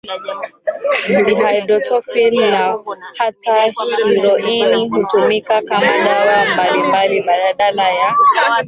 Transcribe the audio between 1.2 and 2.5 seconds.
dihaidroetofini